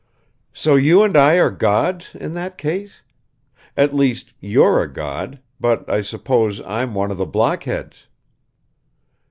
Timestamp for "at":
3.77-3.93